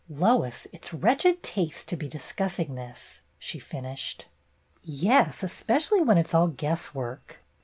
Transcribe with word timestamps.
"Lois, 0.25 0.65
it 0.73 0.83
's 0.83 0.93
wretched 0.95 1.43
taste 1.43 1.85
to 1.87 1.95
be 1.95 2.09
discussing 2.09 2.73
this," 2.73 3.19
she 3.37 3.59
finished. 3.59 4.25
"Yes, 4.81 5.43
especially 5.43 6.01
when 6.01 6.17
it 6.17 6.27
's 6.27 6.33
all 6.33 6.47
guesswork. 6.47 7.43